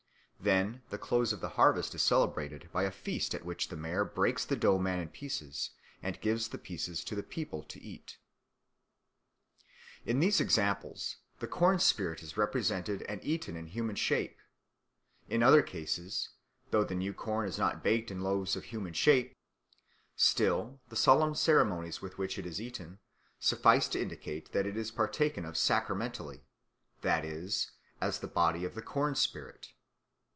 [0.43, 4.03] Then the close of the harvest is celebrated by a feast at which the mayor
[4.03, 5.69] breaks the dough man in pieces
[6.01, 8.17] and gives the pieces to the people to eat.
[10.03, 14.39] In these examples the corn spirit is represented and eaten in human shape.
[15.29, 16.29] In other cases,
[16.71, 19.37] though the new corn is not baked in loaves of human shape,
[20.15, 22.97] still the solemn ceremonies with which it is eaten
[23.39, 26.47] suffice to indicate that it is partaken of sacramentally,
[27.01, 27.69] that is,
[28.01, 29.73] as the body of the corn spirit.